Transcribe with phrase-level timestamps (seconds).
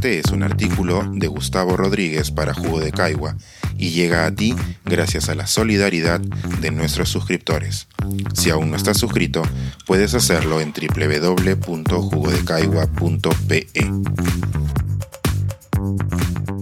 [0.00, 3.36] Este es un artículo de Gustavo Rodríguez para Jugo de Caigua
[3.76, 7.86] y llega a ti gracias a la solidaridad de nuestros suscriptores.
[8.32, 9.42] Si aún no estás suscrito,
[9.86, 13.66] puedes hacerlo en www.jugodecaigua.pe.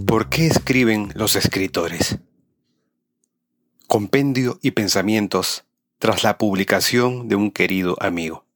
[0.04, 2.18] ¿Por qué escriben los escritores?
[3.86, 5.64] Compendio y pensamientos
[6.00, 8.47] tras la publicación de un querido amigo.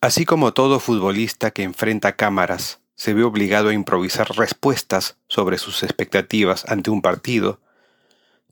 [0.00, 5.82] Así como todo futbolista que enfrenta cámaras se ve obligado a improvisar respuestas sobre sus
[5.82, 7.60] expectativas ante un partido,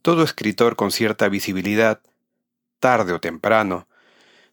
[0.03, 2.01] todo escritor con cierta visibilidad,
[2.79, 3.87] tarde o temprano,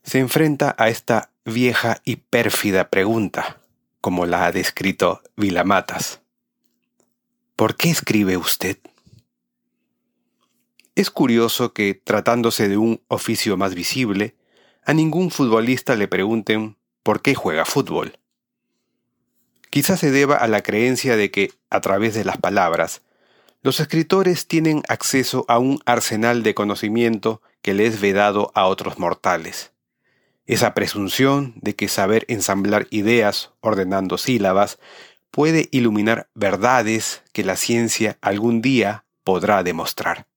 [0.03, 3.59] se enfrenta a esta vieja y pérfida pregunta,
[3.99, 6.21] como la ha descrito Vilamatas.
[7.55, 8.77] ¿Por qué escribe usted?
[10.95, 14.35] Es curioso que, tratándose de un oficio más visible,
[14.83, 18.17] a ningún futbolista le pregunten por qué juega fútbol.
[19.69, 23.01] Quizás se deba a la creencia de que, a través de las palabras,
[23.63, 28.97] los escritores tienen acceso a un arsenal de conocimiento que les es vedado a otros
[28.99, 29.71] mortales.
[30.45, 34.79] Esa presunción de que saber ensamblar ideas ordenando sílabas
[35.29, 40.27] puede iluminar verdades que la ciencia algún día podrá demostrar.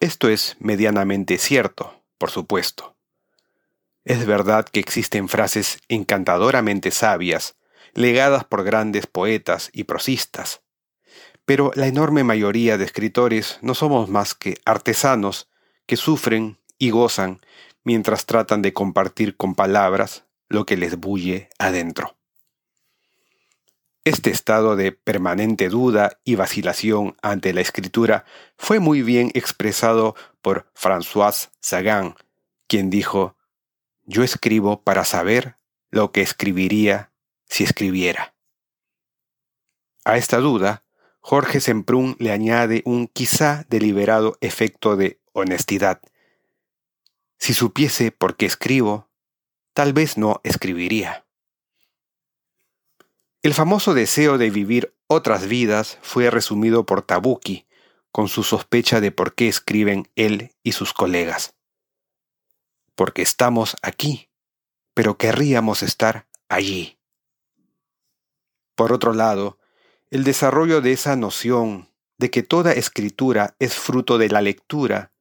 [0.00, 2.91] Esto es medianamente cierto, por supuesto.
[4.04, 7.56] Es verdad que existen frases encantadoramente sabias,
[7.94, 10.62] legadas por grandes poetas y prosistas,
[11.44, 15.48] pero la enorme mayoría de escritores no somos más que artesanos
[15.86, 17.40] que sufren y gozan
[17.84, 22.16] mientras tratan de compartir con palabras lo que les bulle adentro.
[24.04, 28.24] Este estado de permanente duda y vacilación ante la escritura
[28.56, 32.16] fue muy bien expresado por François Sagan,
[32.66, 33.36] quien dijo,
[34.04, 35.56] yo escribo para saber
[35.90, 37.12] lo que escribiría
[37.46, 38.34] si escribiera.
[40.04, 40.84] A esta duda,
[41.20, 46.00] Jorge Semprún le añade un quizá deliberado efecto de honestidad.
[47.38, 49.08] Si supiese por qué escribo,
[49.72, 51.24] tal vez no escribiría.
[53.42, 57.66] El famoso deseo de vivir otras vidas fue resumido por Tabuki,
[58.10, 61.54] con su sospecha de por qué escriben él y sus colegas
[62.94, 64.28] porque estamos aquí,
[64.94, 66.98] pero querríamos estar allí.
[68.74, 69.58] Por otro lado,
[70.10, 71.88] el desarrollo de esa noción
[72.18, 75.12] de que toda escritura es fruto de la lectura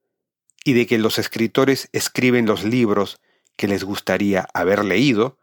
[0.64, 3.20] y de que los escritores escriben los libros
[3.56, 5.38] que les gustaría haber leído,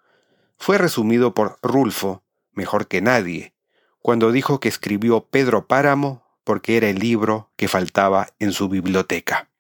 [0.57, 2.23] fue resumido por Rulfo,
[2.53, 3.55] mejor que nadie,
[4.01, 9.51] cuando dijo que escribió Pedro Páramo porque era el libro que faltaba en su biblioteca.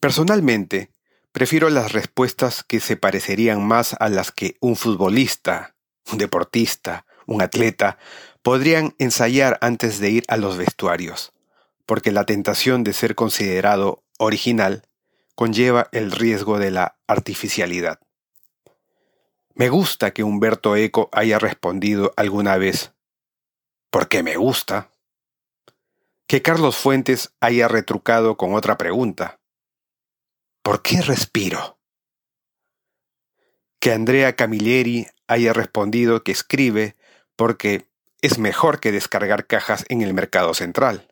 [0.00, 0.92] Personalmente,
[1.32, 5.74] prefiero las respuestas que se parecerían más a las que un futbolista,
[6.10, 7.98] un deportista, un atleta
[8.42, 11.32] podrían ensayar antes de ir a los vestuarios,
[11.84, 14.84] porque la tentación de ser considerado original
[15.34, 18.00] conlleva el riesgo de la artificialidad.
[19.54, 22.92] Me gusta que Humberto Eco haya respondido alguna vez,
[23.90, 24.90] porque me gusta.
[26.28, 29.37] Que Carlos Fuentes haya retrucado con otra pregunta,
[30.68, 31.78] ¿Por qué respiro?
[33.80, 36.94] Que Andrea Camilleri haya respondido que escribe
[37.36, 37.88] porque
[38.20, 41.08] es mejor que descargar cajas en el mercado central.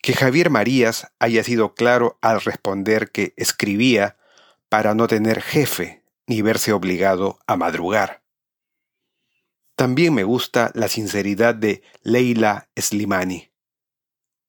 [0.00, 4.16] Que Javier Marías haya sido claro al responder que escribía
[4.70, 8.22] para no tener jefe ni verse obligado a madrugar.
[9.76, 13.52] También me gusta la sinceridad de Leila Slimani.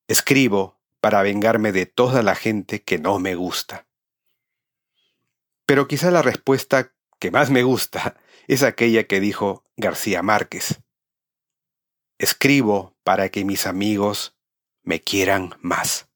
[0.07, 0.74] Escribo
[1.05, 3.85] para vengarme de toda la gente que no me gusta.
[5.67, 8.17] Pero quizá la respuesta que más me gusta
[8.47, 10.81] es aquella que dijo García Márquez.
[12.17, 14.35] Escribo para que mis amigos
[14.81, 16.07] me quieran más.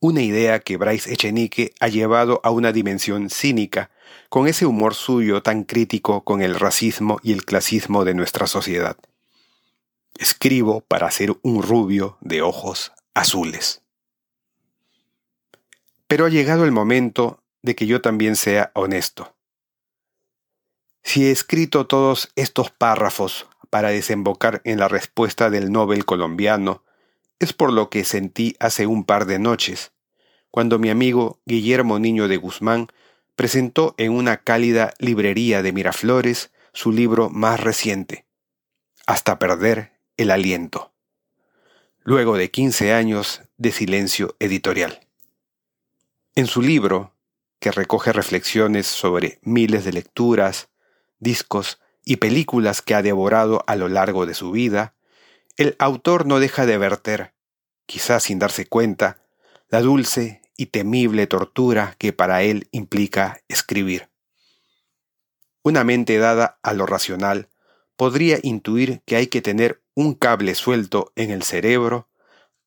[0.00, 3.90] Una idea que Bryce Echenique ha llevado a una dimensión cínica,
[4.28, 8.98] con ese humor suyo tan crítico con el racismo y el clasismo de nuestra sociedad.
[10.18, 13.82] Escribo para ser un rubio de ojos azules.
[16.06, 19.34] Pero ha llegado el momento de que yo también sea honesto.
[21.02, 26.84] Si he escrito todos estos párrafos para desembocar en la respuesta del Nobel colombiano,
[27.38, 29.92] es por lo que sentí hace un par de noches,
[30.50, 32.88] cuando mi amigo Guillermo Niño de Guzmán
[33.34, 38.26] presentó en una cálida librería de Miraflores su libro más reciente,
[39.06, 40.91] Hasta perder el aliento
[42.04, 45.00] luego de 15 años de silencio editorial.
[46.34, 47.14] En su libro,
[47.60, 50.68] que recoge reflexiones sobre miles de lecturas,
[51.20, 54.94] discos y películas que ha devorado a lo largo de su vida,
[55.56, 57.34] el autor no deja de verter,
[57.86, 59.22] quizás sin darse cuenta,
[59.68, 64.08] la dulce y temible tortura que para él implica escribir.
[65.62, 67.48] Una mente dada a lo racional
[67.96, 72.08] podría intuir que hay que tener un cable suelto en el cerebro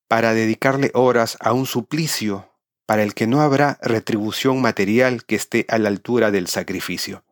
[0.07, 2.51] para dedicarle horas a un suplicio
[2.85, 7.23] para el que no habrá retribución material que esté a la altura del sacrificio.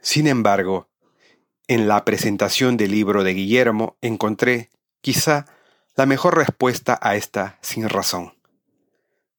[0.00, 0.88] Sin embargo,
[1.68, 4.70] en la presentación del libro de Guillermo encontré,
[5.00, 5.46] quizá,
[5.96, 8.34] la mejor respuesta a esta sin razón.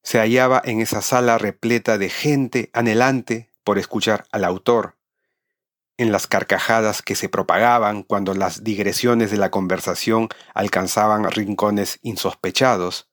[0.01, 4.95] Se hallaba en esa sala repleta de gente anhelante por escuchar al autor,
[5.97, 13.09] en las carcajadas que se propagaban cuando las digresiones de la conversación alcanzaban rincones insospechados,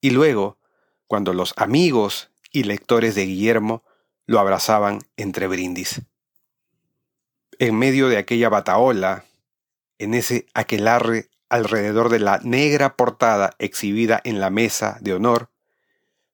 [0.00, 0.58] y luego,
[1.06, 3.82] cuando los amigos y lectores de Guillermo
[4.26, 6.02] lo abrazaban entre brindis.
[7.58, 9.24] En medio de aquella bataola,
[9.98, 15.50] en ese aquelarre alrededor de la negra portada exhibida en la mesa de honor,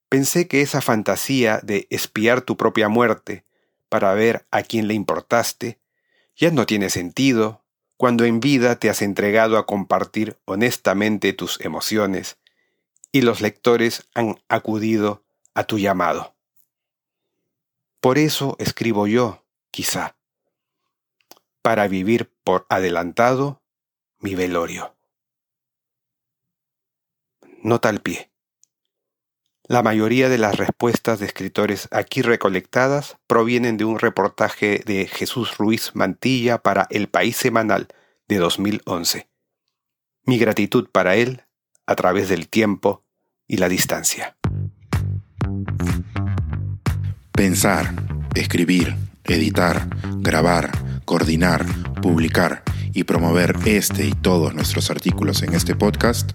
[0.09, 3.46] pensé que esa fantasía de espiar tu propia muerte
[3.89, 5.79] para ver a quién le importaste
[6.37, 7.65] ya no tiene sentido
[7.97, 12.37] cuando en vida te has entregado a compartir honestamente tus emociones
[13.11, 15.25] y los lectores han acudido
[15.55, 16.35] a tu llamado.
[18.01, 20.17] Por eso escribo yo, quizá,
[21.63, 23.63] para vivir por adelantado
[24.19, 24.95] mi velorio.
[27.63, 28.31] Nota al pie.
[29.69, 35.59] La mayoría de las respuestas de escritores aquí recolectadas provienen de un reportaje de Jesús
[35.59, 37.89] Ruiz Mantilla para El País Semanal
[38.29, 39.29] de 2011.
[40.25, 41.43] Mi gratitud para él
[41.85, 43.05] a través del tiempo
[43.49, 44.37] y la distancia.
[47.33, 47.93] Pensar,
[48.37, 50.71] escribir, editar, grabar,
[51.05, 51.67] coordinar,
[52.01, 52.63] publicar
[52.95, 56.35] y promover este y todos nuestros artículos en este podcast